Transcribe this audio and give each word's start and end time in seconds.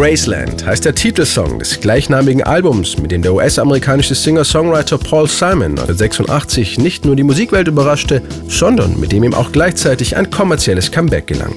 Graceland 0.00 0.64
heißt 0.64 0.86
der 0.86 0.94
Titelsong 0.94 1.58
des 1.58 1.78
gleichnamigen 1.78 2.42
Albums, 2.42 2.96
mit 2.96 3.10
dem 3.10 3.20
der 3.20 3.34
US-amerikanische 3.34 4.14
Singer-Songwriter 4.14 4.96
Paul 4.96 5.28
Simon 5.28 5.72
1986 5.72 6.78
nicht 6.78 7.04
nur 7.04 7.16
die 7.16 7.22
Musikwelt 7.22 7.68
überraschte, 7.68 8.22
sondern 8.48 8.98
mit 8.98 9.12
dem 9.12 9.24
ihm 9.24 9.34
auch 9.34 9.52
gleichzeitig 9.52 10.16
ein 10.16 10.30
kommerzielles 10.30 10.90
Comeback 10.90 11.26
gelang. 11.26 11.52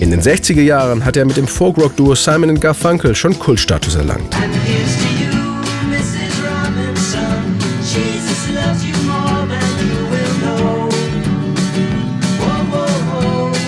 In 0.00 0.10
den 0.10 0.20
60er 0.20 0.60
Jahren 0.60 1.04
hat 1.04 1.16
er 1.16 1.24
mit 1.24 1.36
dem 1.36 1.46
Folk-Rock-Duo 1.46 2.16
Simon 2.16 2.58
Garfunkel 2.58 3.14
schon 3.14 3.38
Kultstatus 3.38 3.94
erlangt. 3.94 4.34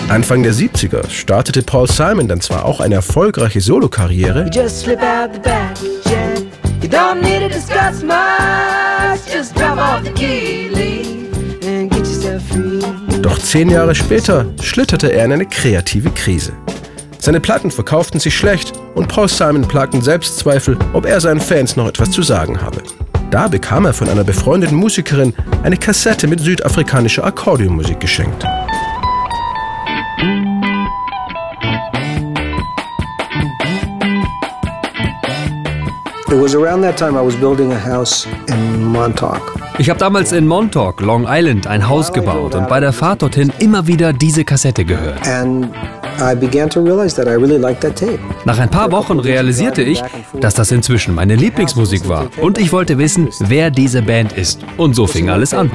Anfang 0.09 0.41
der 0.41 0.53
70er 0.53 1.09
startete 1.09 1.61
Paul 1.61 1.85
Simon 1.85 2.29
dann 2.29 2.39
zwar 2.39 2.63
auch 2.63 2.79
eine 2.79 2.95
erfolgreiche 2.95 3.59
Solokarriere, 3.59 4.49
doch 13.21 13.39
zehn 13.39 13.69
Jahre 13.69 13.95
später 13.95 14.45
schlitterte 14.61 15.11
er 15.11 15.25
in 15.25 15.33
eine 15.33 15.45
kreative 15.45 16.09
Krise. 16.11 16.53
Seine 17.19 17.41
Platten 17.41 17.69
verkauften 17.69 18.21
sich 18.21 18.37
schlecht 18.37 18.71
und 18.95 19.09
Paul 19.09 19.27
Simon 19.27 19.67
plagten 19.67 20.01
Selbstzweifel, 20.01 20.77
ob 20.93 21.05
er 21.05 21.19
seinen 21.19 21.41
Fans 21.41 21.75
noch 21.75 21.89
etwas 21.89 22.11
zu 22.11 22.21
sagen 22.23 22.61
habe. 22.61 22.81
Da 23.29 23.49
bekam 23.49 23.83
er 23.83 23.93
von 23.93 24.07
einer 24.07 24.23
befreundeten 24.23 24.77
Musikerin 24.77 25.33
eine 25.63 25.75
Kassette 25.75 26.27
mit 26.27 26.39
südafrikanischer 26.39 27.25
Akkordeonmusik 27.25 27.99
geschenkt. 27.99 28.45
Ich 39.77 39.89
habe 39.89 39.99
damals 39.99 40.31
in 40.33 40.45
Montauk, 40.45 41.01
Long 41.01 41.25
Island, 41.27 41.67
ein 41.67 41.87
Haus 41.87 42.11
gebaut 42.11 42.53
und 42.55 42.67
bei 42.67 42.79
der 42.79 42.91
Fahrt 42.91 43.21
dorthin 43.21 43.53
immer 43.59 43.87
wieder 43.87 44.11
diese 44.11 44.43
Kassette 44.43 44.83
gehört. 44.83 45.25
Nach 48.43 48.57
ein 48.59 48.69
paar 48.69 48.91
Wochen 48.91 49.19
realisierte 49.19 49.83
ich, 49.83 50.01
dass 50.39 50.55
das 50.55 50.71
inzwischen 50.71 51.13
meine 51.15 51.35
Lieblingsmusik 51.35 52.09
war 52.09 52.27
und 52.41 52.57
ich 52.57 52.73
wollte 52.73 52.97
wissen, 52.97 53.29
wer 53.39 53.69
diese 53.69 54.01
Band 54.01 54.33
ist. 54.33 54.59
Und 54.77 54.95
so 54.95 55.07
fing 55.07 55.29
alles 55.29 55.53
an. 55.53 55.71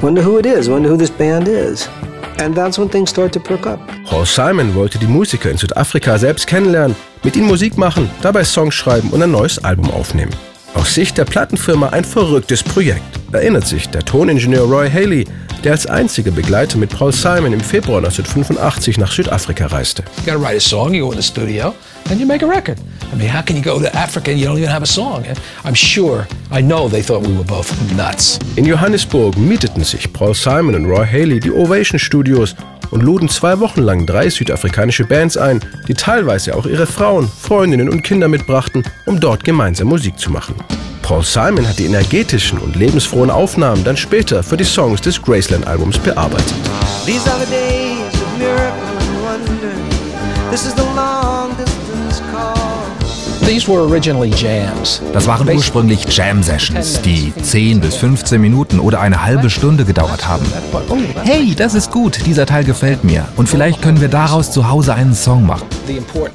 Paul 4.08 4.27
Simon 4.27 4.75
wollte 4.75 4.98
die 4.98 5.06
Musiker 5.06 5.50
in 5.50 5.58
Südafrika 5.58 6.19
selbst 6.19 6.47
kennenlernen, 6.47 6.97
mit 7.22 7.36
ihnen 7.36 7.47
Musik 7.47 7.78
machen, 7.78 8.11
dabei 8.20 8.44
Songs 8.44 8.74
schreiben 8.74 9.11
und 9.11 9.22
ein 9.22 9.30
neues 9.30 9.62
Album 9.62 9.91
aufnehmen. 9.91 10.33
Aus 10.74 10.94
Sicht 10.94 11.19
der 11.19 11.24
Plattenfirma 11.24 11.91
ein 11.91 12.05
verrücktes 12.05 12.62
Projekt, 12.62 13.22
erinnert 13.33 13.66
sich 13.66 13.88
der 13.88 14.05
Toningenieur 14.05 14.64
Roy 14.64 14.91
Haley, 14.91 15.27
der 15.64 15.72
als 15.72 15.86
einziger 15.86 16.30
Begleiter 16.30 16.78
mit 16.78 16.91
Paul 16.91 17.12
Simon 17.12 17.52
im 17.52 17.61
Februar 17.61 17.98
1985 17.98 18.98
nach 18.98 19.12
Südafrika 19.12 19.66
reiste. 19.66 20.02
You 20.24 20.33
gotta 20.33 20.44
write 20.44 20.56
a 20.56 20.61
song, 20.61 20.94
you 20.94 21.06
go 21.06 21.12
in 21.12 21.20
the 21.20 21.27
studio, 21.27 21.74
and 22.11 22.20
you 22.20 22.27
make 22.27 22.44
a 22.44 22.48
record. 22.48 22.78
I 23.12 23.16
mean, 23.16 23.33
how 23.33 23.42
can 23.42 23.56
you 23.56 23.62
go 23.62 23.78
to 23.78 23.94
Africa 23.94 24.30
and 24.30 24.41
you 24.41 24.47
don't 24.47 24.58
even 24.58 24.70
have 24.70 24.83
a 24.83 24.86
song? 24.86 25.24
I'm 25.64 25.74
sure, 25.74 26.27
I 26.50 26.62
know 26.62 26.89
they 26.89 27.02
thought 27.02 27.27
we 27.27 27.33
were 27.33 27.44
both 27.44 27.72
nuts. 27.97 28.39
In 28.56 28.64
Johannesburg 28.64 29.36
mieteten 29.36 29.84
sich 29.84 30.12
Paul 30.12 30.34
Simon 30.34 30.74
und 30.74 30.86
Roy 30.86 31.06
Haley 31.06 31.41
die 31.41 31.52
Ovation 31.52 31.98
Studios 31.98 32.56
und 32.91 33.02
luden 33.02 33.28
zwei 33.28 33.58
Wochen 33.61 33.83
lang 33.83 34.06
drei 34.06 34.28
südafrikanische 34.28 35.05
Bands 35.05 35.36
ein, 35.36 35.61
die 35.89 35.94
teilweise 35.94 36.55
auch 36.55 36.67
ihre 36.67 36.86
Frauen, 36.86 37.28
Freundinnen 37.28 37.89
und 37.89 38.02
Kinder 38.02 38.28
mitbrachten, 38.28 38.83
um 39.06 39.19
dort 39.19 39.44
gemeinsam 39.44 39.89
Musik 39.89 40.19
zu 40.19 40.30
machen. 40.30 40.55
Paul 41.02 41.23
Simon 41.23 41.68
hat 41.68 41.79
die 41.79 41.86
energetischen 41.86 42.58
und 42.58 42.77
lebensfrohen 42.77 43.30
Aufnahmen 43.30 43.85
dann 43.85 43.96
später 43.96 44.42
für 44.42 44.57
die 44.57 44.64
Songs 44.64 45.01
des 45.01 45.20
Graceland-Albums 45.20 45.98
bearbeitet. 45.98 46.55
These 47.05 47.30
are 47.30 47.40
the 47.45 47.51
days 47.51 48.14
of 48.14 48.39
miracle 48.39 48.96
and 48.98 49.23
wonder. 49.23 50.51
This 50.51 50.64
is 50.64 50.74
the 50.74 50.83
long. 50.95 51.33
Das 55.13 55.27
waren 55.27 55.46
ursprünglich 55.46 56.07
Jam-Sessions, 56.08 57.02
die 57.02 57.35
10 57.35 57.80
bis 57.80 57.96
15 57.96 58.40
Minuten 58.40 58.80
oder 58.80 59.02
eine 59.02 59.27
halbe 59.27 59.51
Stunde 59.51 59.85
gedauert 59.85 60.27
haben. 60.27 60.46
Hey, 61.23 61.55
das 61.55 61.74
ist 61.74 61.90
gut, 61.90 62.24
dieser 62.24 62.46
Teil 62.46 62.64
gefällt 62.64 63.05
mir 63.05 63.27
und 63.36 63.51
vielleicht 63.51 63.83
können 63.83 64.01
wir 64.01 64.08
daraus 64.08 64.51
zu 64.52 64.70
Hause 64.70 64.95
einen 64.95 65.13
Song 65.13 65.45
machen. 65.45 65.67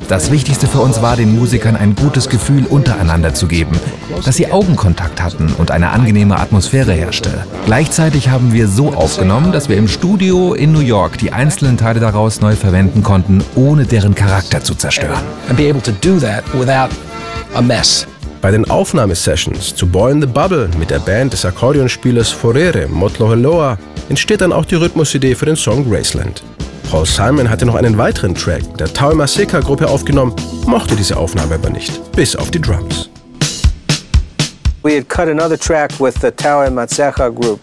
Das 0.07 0.29
Wichtigste 0.29 0.67
für 0.67 0.79
uns 0.79 1.01
war, 1.01 1.16
den 1.16 1.35
Musikern 1.35 1.75
ein 1.75 1.95
gutes 1.95 2.29
Gefühl 2.29 2.67
untereinander 2.67 3.34
zu 3.34 3.47
geben, 3.47 3.79
dass 4.23 4.35
sie 4.35 4.51
Augenkontakt 4.51 5.19
hatten 5.19 5.51
und 5.57 5.72
eine 5.72 5.89
angenehme 5.89 6.38
Atmosphäre 6.38 6.94
herrschte. 6.94 7.31
Gleichzeitig 7.66 8.29
haben 8.29 8.53
wir 8.53 8.67
so 8.67 8.94
aufgenommen, 8.94 9.51
dass 9.51 9.69
wir 9.69 9.78
im 9.78 9.88
Studio 9.88 10.53
in 10.53 10.72
New 10.72 10.81
York 10.81 11.17
die 11.17 11.34
einzelnen 11.34 11.78
Teile 11.78 11.99
daraus 11.99 12.41
neu 12.41 12.55
verwenden 12.55 13.01
konnten, 13.01 13.44
ohne 13.55 13.85
deren 13.85 14.13
Charakter 14.13 14.63
zu 14.63 14.75
zerstören. 14.75 15.23
Bei 18.40 18.51
den 18.51 18.69
Aufnahmesessions 18.69 19.73
zu 19.73 19.88
Boy 19.88 20.12
in 20.12 20.22
the 20.22 20.28
Bubble 20.28 20.69
mit 20.78 20.91
der 20.91 21.00
Band 21.00 21.34
des 21.34 21.44
Akkordeonspielers 21.44 22.29
Forere 22.29 22.88
Motloheloa 22.88 23.79
entsteht 24.09 24.41
dann 24.41 24.53
auch 24.53 24.66
die 24.66 24.75
Rhythmusidee 24.75 25.34
für 25.34 25.47
den 25.47 25.56
Song 25.56 25.90
Graceland. 25.90 26.44
Paul 26.91 27.07
Simon 27.07 27.50
hatte 27.50 27.66
noch 27.66 27.73
einen 27.73 27.97
weiteren 27.97 28.35
Track 28.35 28.62
der 28.78 28.94
Tau 28.94 29.16
Maseka 29.16 29.62
Gruppe 29.62 29.88
aufgenommen, 29.88 30.35
mochte 30.67 30.96
diese 30.96 31.17
Aufnahme 31.17 31.56
aber 31.56 31.72
nicht, 31.72 32.12
bis 32.12 32.35
auf 32.35 32.51
die 32.51 32.62
Drums. 32.62 33.09
We 34.84 34.96
had 34.96 35.09
cut 35.09 35.28
another 35.28 35.57
track 35.57 36.00
with 36.00 36.13
the 36.22 36.29
Tau 36.29 36.69
Maseka 36.69 37.29
group. 37.29 37.59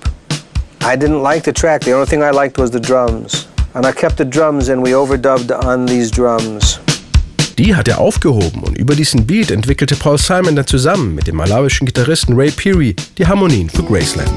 I 0.83 0.97
didn't 0.97 1.23
like 1.23 1.45
the 1.45 1.53
track, 1.53 1.85
the 1.85 1.95
only 1.95 2.09
thing 2.09 2.21
I 2.21 2.33
liked 2.33 2.59
was 2.59 2.73
the 2.73 2.81
drums. 2.81 3.47
And 3.75 3.87
I 3.87 3.93
kept 3.93 4.17
the 4.17 4.25
drums 4.25 4.71
and 4.71 4.83
we 4.83 4.91
overdubbed 4.91 5.53
on 5.53 5.87
these 5.87 6.11
drums. 6.11 6.84
Die 7.59 7.77
hat 7.77 7.87
er 7.87 8.01
aufgehoben 8.01 8.65
und 8.65 8.77
über 8.77 8.97
diesen 8.97 9.27
Beat 9.27 9.53
entwickelte 9.53 9.95
Paul 9.95 10.19
Simon 10.19 10.57
dann 10.57 10.67
zusammen 10.67 11.15
mit 11.15 11.29
dem 11.29 11.37
malawischen 11.37 11.87
Gitarristen 11.87 12.35
Ray 12.35 12.51
Peary 12.51 12.97
die 13.17 13.27
Harmonien 13.27 13.71
für 13.71 13.85
Graceland. 13.85 14.29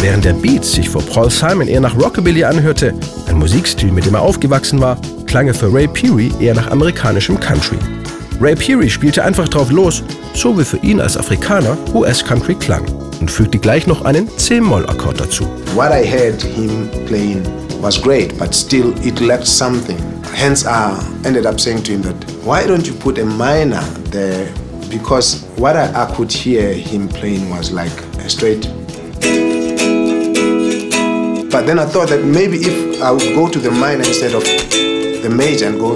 Während 0.00 0.26
der 0.26 0.34
Beat 0.34 0.64
sich 0.64 0.90
vor 0.90 1.02
Paul 1.02 1.30
Simon 1.30 1.66
eher 1.66 1.80
nach 1.80 1.96
Rockabilly 1.96 2.44
anhörte, 2.44 2.92
ein 3.28 3.38
Musikstil, 3.38 3.90
mit 3.90 4.04
dem 4.04 4.14
er 4.14 4.22
aufgewachsen 4.22 4.80
war, 4.80 5.00
klang 5.26 5.48
er 5.48 5.54
für 5.54 5.72
Ray 5.72 5.88
Peary 5.88 6.30
eher 6.38 6.54
nach 6.54 6.70
amerikanischem 6.70 7.40
Country. 7.40 7.78
Ray 8.40 8.54
Peary 8.54 8.90
spielte 8.90 9.24
einfach 9.24 9.48
drauf 9.48 9.70
los, 9.70 10.04
so 10.34 10.56
wie 10.58 10.64
für 10.64 10.76
ihn 10.78 11.00
als 11.00 11.16
Afrikaner 11.16 11.78
US-Country 11.94 12.56
klang 12.56 12.84
und 13.20 13.30
fügte 13.30 13.58
gleich 13.58 13.86
noch 13.86 14.02
einen 14.04 14.28
C-Moll-Akkord 14.36 15.18
dazu. 15.18 15.44
What 15.74 15.92
I 15.92 16.06
heard 16.06 16.42
him 16.42 16.88
playing 17.06 17.42
was 17.80 17.98
great, 17.98 18.38
but 18.38 18.54
still 18.54 18.92
it 19.06 19.20
lacked 19.20 19.46
something. 19.46 19.98
Hence 20.34 20.66
I 20.66 20.98
ended 21.24 21.46
up 21.46 21.58
saying 21.60 21.82
to 21.84 21.92
him 21.92 22.02
that 22.02 22.16
why 22.44 22.66
don't 22.66 22.86
you 22.86 22.94
put 22.94 23.18
a 23.18 23.24
minor 23.24 23.82
there 24.10 24.52
because 24.90 25.44
what 25.56 25.76
I, 25.76 26.04
I 26.04 26.14
could 26.14 26.32
hear 26.32 26.72
him 26.72 27.08
playing 27.08 27.50
was 27.50 27.70
like 27.72 27.92
a 28.18 28.28
straight 28.28 28.68
But 31.50 31.66
then 31.66 31.78
I 31.78 31.86
thought 31.86 32.10
that 32.10 32.24
maybe 32.24 32.58
if 32.58 33.02
I 33.02 33.10
would 33.10 33.34
go 33.34 33.48
to 33.48 33.58
the 33.58 33.70
minor 33.70 34.04
instead 34.04 34.34
of 34.34 34.44
the 34.44 35.30
major 35.34 35.66
and 35.66 35.80
go. 35.80 35.94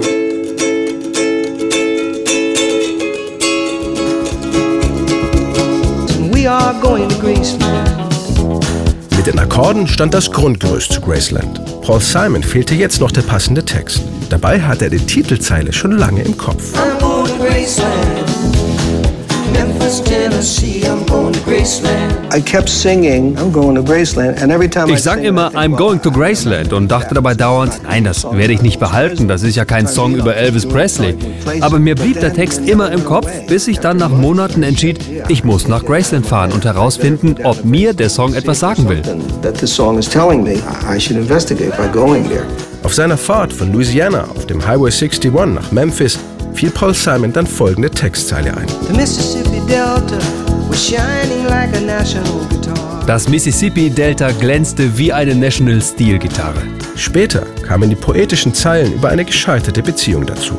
We 6.33 6.47
are 6.47 6.73
going 6.81 7.07
to 7.07 7.15
Graceland. 7.15 8.03
Mit 9.15 9.27
den 9.27 9.39
Akkorden 9.39 9.87
stand 9.87 10.13
das 10.13 10.31
Grundgerüst 10.31 10.91
zu 10.91 10.99
Graceland. 11.01 11.72
Paul 11.83 11.99
Simon 11.99 12.43
fehlte 12.43 12.75
jetzt 12.75 13.01
noch 13.01 13.11
der 13.11 13.23
passende 13.23 13.65
Text. 13.65 14.01
Dabei 14.29 14.61
hatte 14.61 14.85
er 14.85 14.89
die 14.89 15.05
Titelzeile 15.05 15.73
schon 15.73 15.91
lange 15.91 16.23
im 16.23 16.37
Kopf. 16.37 16.73
I'm 16.75 16.97
going 16.99 17.27
to 21.33 21.39
Graceland. 21.41 22.12
Ich 24.87 25.03
sang 25.03 25.23
immer 25.23 25.51
I'm 25.53 25.75
going 25.75 26.01
to 26.01 26.11
Graceland 26.11 26.73
und 26.73 26.89
dachte 26.89 27.13
dabei 27.13 27.35
dauernd, 27.35 27.81
nein, 27.83 28.03
das 28.03 28.23
werde 28.23 28.53
ich 28.53 28.61
nicht 28.61 28.79
behalten, 28.79 29.27
das 29.27 29.43
ist 29.43 29.55
ja 29.55 29.65
kein 29.65 29.87
Song 29.87 30.15
über 30.15 30.35
Elvis 30.35 30.65
Presley. 30.65 31.15
Aber 31.61 31.79
mir 31.79 31.95
blieb 31.95 32.19
der 32.19 32.33
Text 32.33 32.67
immer 32.67 32.91
im 32.91 33.05
Kopf, 33.05 33.27
bis 33.47 33.67
ich 33.67 33.79
dann 33.79 33.97
nach 33.97 34.09
Monaten 34.09 34.63
entschied, 34.63 34.99
ich 35.27 35.43
muss 35.43 35.67
nach 35.67 35.85
Graceland 35.85 36.25
fahren 36.25 36.51
und 36.51 36.65
herausfinden, 36.65 37.35
ob 37.43 37.63
mir 37.65 37.93
der 37.93 38.09
Song 38.09 38.33
etwas 38.33 38.59
sagen 38.59 38.89
will. 38.89 39.01
Auf 42.83 42.93
seiner 42.93 43.17
Fahrt 43.17 43.53
von 43.53 43.71
Louisiana 43.71 44.25
auf 44.35 44.45
dem 44.47 44.65
Highway 44.65 44.89
61 44.89 45.31
nach 45.53 45.71
Memphis 45.71 46.19
fiel 46.53 46.71
Paul 46.71 46.93
Simon 46.93 47.33
dann 47.33 47.47
folgende 47.47 47.89
Textzeile 47.89 48.55
ein. 48.55 48.67
Das 53.05 53.27
Mississippi 53.27 53.89
Delta 53.89 54.31
glänzte 54.31 54.97
wie 54.97 55.11
eine 55.11 55.35
National 55.35 55.81
Steel 55.81 56.17
Gitarre. 56.19 56.61
Später 56.95 57.41
kamen 57.67 57.89
die 57.89 57.95
poetischen 57.95 58.53
Zeilen 58.53 58.93
über 58.93 59.09
eine 59.09 59.25
gescheiterte 59.25 59.83
Beziehung 59.83 60.25
dazu. 60.25 60.53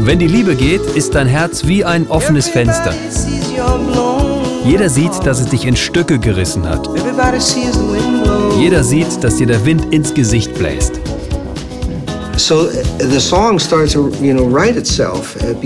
Wenn 0.00 0.18
die 0.18 0.26
Liebe 0.26 0.56
geht, 0.56 0.82
ist 0.94 1.14
dein 1.14 1.26
Herz 1.26 1.66
wie 1.66 1.84
ein 1.84 2.08
offenes 2.08 2.48
Fenster. 2.48 2.92
Jeder 4.64 4.88
sieht, 4.88 5.12
dass 5.24 5.40
es 5.40 5.46
dich 5.46 5.64
in 5.64 5.76
Stücke 5.76 6.18
gerissen 6.18 6.68
hat. 6.68 6.88
Jeder 8.60 8.84
sieht, 8.84 9.24
dass 9.24 9.36
dir 9.36 9.46
der 9.46 9.64
Wind 9.64 9.90
ins 9.90 10.12
Gesicht 10.12 10.52
bläst. 10.52 11.00
Uh, 12.50 12.66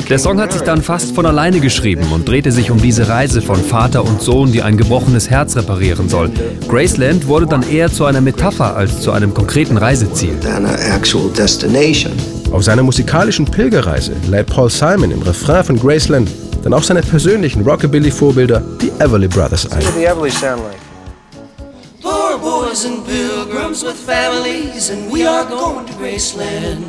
der 0.09 0.19
Song 0.19 0.41
hat 0.41 0.53
sich 0.53 0.63
dann 0.63 0.81
fast 0.81 1.13
von 1.13 1.27
alleine 1.27 1.59
geschrieben 1.59 2.05
und 2.13 2.29
drehte 2.29 2.53
sich 2.53 2.71
um 2.71 2.81
diese 2.81 3.09
Reise 3.09 3.43
von 3.43 3.57
Vater 3.57 4.05
und 4.05 4.23
Sohn, 4.23 4.53
die 4.53 4.63
ein 4.63 4.77
gebrochenes 4.77 5.29
Herz 5.29 5.57
reparieren 5.57 6.09
soll. 6.09 6.31
Graceland 6.69 7.27
wurde 7.27 7.47
dann 7.47 7.69
eher 7.69 7.91
zu 7.91 8.05
einer 8.05 8.21
Metapher 8.21 8.77
als 8.77 9.01
zu 9.01 9.11
einem 9.11 9.35
konkreten 9.35 9.77
Reiseziel. 9.77 10.37
Auf 12.53 12.63
seiner 12.63 12.85
musikalischen 12.85 13.45
Pilgerreise 13.45 14.13
leiht 14.29 14.47
Paul 14.47 14.71
Simon 14.71 15.11
im 15.11 15.23
Refrain 15.23 15.65
von 15.65 15.81
Graceland 15.81 16.31
dann 16.63 16.73
auch 16.73 16.85
seine 16.85 17.03
persönlichen 17.03 17.63
Rockabilly-Vorbilder, 17.63 18.63
die 18.81 18.91
Everly 19.01 19.27
Brothers, 19.27 19.71
ein. 19.73 19.83
Boys 22.75 22.87
and 22.87 23.07
pilgrims 23.07 23.85
with 23.85 23.97
families, 23.97 24.91
and 24.91 25.09
we 25.09 25.25
are 25.25 25.45
going 25.45 25.87
to 25.87 25.93
Graceland. 25.93 26.83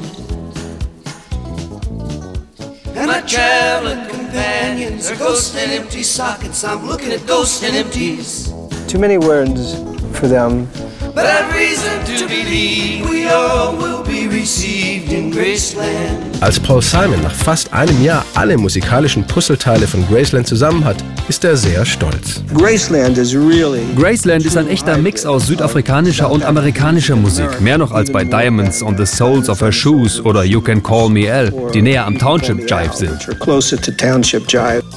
And 2.95 3.05
my 3.05 3.21
traveling 3.21 4.09
companions 4.09 5.11
are 5.11 5.15
ghosts 5.15 5.55
and 5.55 5.71
empty 5.71 6.01
sockets. 6.01 6.63
I'm 6.63 6.87
looking 6.87 7.11
at 7.11 7.27
ghosts 7.27 7.61
and 7.61 7.75
empties. 7.75 8.51
Too 8.87 8.97
many 8.97 9.19
words 9.19 9.75
for 10.17 10.27
them. 10.27 10.67
But 11.13 11.27
I've 11.27 11.53
reason 11.53 12.03
to 12.17 12.27
believe 12.27 13.07
we 13.07 13.27
all 13.27 13.77
will 13.77 14.03
be 14.03 14.27
received 14.27 15.11
in 15.11 15.29
Graceland. 15.29 16.34
Als 16.41 16.59
Paul 16.59 16.81
Simon 16.81 17.21
nach 17.23 17.33
fast 17.33 17.73
einem 17.73 18.03
Jahr 18.03 18.25
alle 18.35 18.57
musikalischen 18.57 19.25
Puzzleteile 19.25 19.87
von 19.87 20.05
Graceland 20.07 20.45
zusammen 20.45 20.83
hat, 20.83 20.97
ist 21.27 21.43
er 21.43 21.55
sehr 21.55 21.85
stolz. 21.85 22.43
Graceland 22.53 24.45
ist 24.45 24.57
ein 24.57 24.67
echter 24.67 24.97
Mix 24.97 25.25
aus 25.25 25.47
südafrikanischer 25.47 26.29
und 26.29 26.43
amerikanischer 26.43 27.15
Musik, 27.15 27.61
mehr 27.61 27.77
noch 27.77 27.91
als 27.91 28.11
bei 28.11 28.23
Diamonds 28.23 28.83
on 28.83 28.97
the 28.97 29.05
Soles 29.05 29.49
of 29.49 29.61
Her 29.61 29.71
Shoes 29.71 30.19
oder 30.23 30.43
You 30.43 30.61
Can 30.61 30.83
Call 30.83 31.09
Me 31.09 31.27
L, 31.27 31.53
die 31.73 31.81
näher 31.81 32.05
am 32.05 32.19
Township 32.19 32.69
Jive 32.69 32.93
sind. 32.93 33.27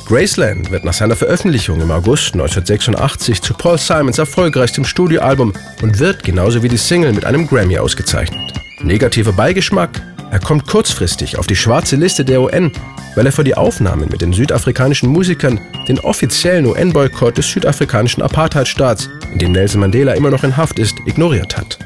Graceland 0.06 0.70
wird 0.70 0.84
nach 0.84 0.92
seiner 0.92 1.16
Veröffentlichung 1.16 1.80
im 1.80 1.90
August 1.90 2.34
1986 2.34 3.40
zu 3.42 3.54
Paul 3.54 3.78
Simons 3.78 4.18
erfolgreichstem 4.18 4.84
Studioalbum 4.84 5.52
und 5.82 5.98
wird 5.98 6.24
genauso 6.24 6.62
wie 6.62 6.68
die 6.68 6.76
Single 6.76 7.12
mit 7.12 7.24
einem 7.24 7.46
Grammy 7.46 7.78
ausgezeichnet. 7.78 8.52
Negativer 8.80 9.32
Beigeschmack, 9.32 10.00
er 10.30 10.40
kommt 10.40 10.66
kurzfristig 10.66 11.38
auf 11.38 11.46
die 11.46 11.56
schwarze 11.56 11.96
Liste 11.96 12.24
der 12.24 12.40
UN, 12.40 12.70
weil 13.14 13.26
er 13.26 13.32
für 13.32 13.44
die 13.44 13.56
Aufnahmen 13.56 14.08
mit 14.10 14.20
den 14.20 14.32
südafrikanischen 14.32 15.08
Musikern 15.08 15.60
den 15.88 15.98
offiziellen 16.00 16.66
UN-Boykott 16.66 17.38
des 17.38 17.50
südafrikanischen 17.50 18.22
Apartheidstaats, 18.22 19.08
in 19.32 19.38
dem 19.38 19.52
Nelson 19.52 19.80
Mandela 19.80 20.12
immer 20.12 20.30
noch 20.30 20.44
in 20.44 20.56
Haft 20.56 20.78
ist, 20.78 20.96
ignoriert 21.06 21.56
hat. 21.56 21.78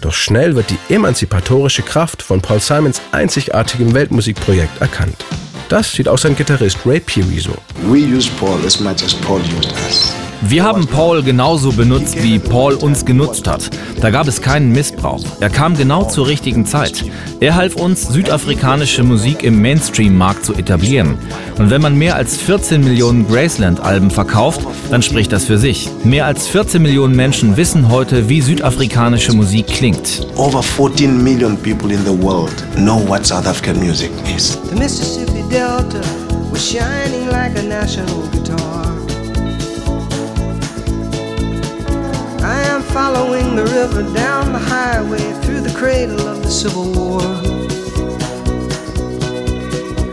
Doch 0.00 0.12
schnell 0.12 0.54
wird 0.54 0.70
die 0.70 0.94
emanzipatorische 0.94 1.82
Kraft 1.82 2.22
von 2.22 2.40
Paul 2.40 2.60
Simons 2.60 3.00
einzigartigem 3.12 3.94
Weltmusikprojekt 3.94 4.80
erkannt. 4.80 5.24
Das 5.68 5.92
sieht 5.92 6.08
auch 6.08 6.18
sein 6.18 6.36
Gitarrist 6.36 6.78
Ray 6.84 7.00
Peary 7.00 7.40
so. 7.40 7.56
We 7.88 7.98
use 7.98 8.30
Paul 8.38 8.58
as 8.66 8.80
much 8.80 9.02
as 9.02 9.14
Paul 9.14 9.40
used 9.40 9.72
us. 9.86 10.23
Wir 10.46 10.62
haben 10.62 10.86
Paul 10.86 11.22
genauso 11.22 11.72
benutzt, 11.72 12.22
wie 12.22 12.38
Paul 12.38 12.74
uns 12.74 13.06
genutzt 13.06 13.48
hat. 13.48 13.70
Da 14.02 14.10
gab 14.10 14.28
es 14.28 14.42
keinen 14.42 14.72
Missbrauch. 14.72 15.24
Er 15.40 15.48
kam 15.48 15.74
genau 15.74 16.04
zur 16.04 16.26
richtigen 16.26 16.66
Zeit. 16.66 17.02
Er 17.40 17.54
half 17.54 17.76
uns, 17.76 18.08
südafrikanische 18.08 19.04
Musik 19.04 19.42
im 19.42 19.62
Mainstream-Markt 19.62 20.44
zu 20.44 20.52
etablieren. 20.52 21.16
Und 21.58 21.70
wenn 21.70 21.80
man 21.80 21.96
mehr 21.96 22.16
als 22.16 22.36
14 22.36 22.84
Millionen 22.84 23.26
Graceland-Alben 23.26 24.10
verkauft, 24.10 24.60
dann 24.90 25.00
spricht 25.00 25.32
das 25.32 25.46
für 25.46 25.56
sich. 25.56 25.88
Mehr 26.04 26.26
als 26.26 26.46
14 26.46 26.82
Millionen 26.82 27.16
Menschen 27.16 27.56
wissen 27.56 27.88
heute, 27.88 28.28
wie 28.28 28.42
südafrikanische 28.42 29.32
Musik 29.32 29.66
klingt. 29.68 30.26
Over 30.36 30.62
14 30.62 31.24
million 31.24 31.56
people 31.56 31.90
in 31.90 32.04
the 32.04 32.22
world 32.22 32.52
know 32.76 33.02
what 33.08 33.24
South 33.24 33.46
African 33.46 33.78
music 33.78 34.10
is. 34.36 34.58
The 34.68 34.76
Mississippi 34.78 35.42
Delta 35.50 36.02
was 36.50 36.70
shining 36.70 37.30
like 37.30 37.58
a 37.58 37.62
national 37.62 38.28
guitar. 38.30 39.13
Following 43.54 43.66
the 43.66 43.72
river 43.72 44.14
down 44.14 44.52
the 44.52 44.58
highway 44.58 45.32
through 45.42 45.60
the 45.60 45.72
cradle 45.76 46.20
of 46.26 46.42
the 46.42 46.50
Civil 46.50 46.92
War. 46.92 47.20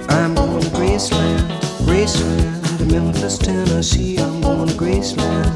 I'm 0.10 0.36
going 0.36 0.62
to 0.62 0.70
Graceland, 0.70 1.40
Graceland, 1.86 2.78
to 2.78 2.86
Memphis, 2.86 3.38
Tennessee. 3.38 4.18
I'm 4.18 4.42
going 4.42 4.68
to 4.68 4.76
Graceland. 4.76 5.56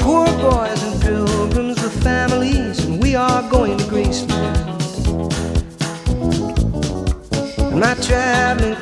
Poor 0.00 0.26
boys 0.26 0.82
and 0.82 1.02
pilgrims 1.02 1.82
with 1.82 2.02
families, 2.02 2.84
and 2.84 3.02
we 3.02 3.14
are 3.14 3.42
going 3.50 3.78
to 3.78 3.84
Graceland. 3.84 4.64
And 7.58 7.80
my 7.80 7.94
traveling 7.94 8.74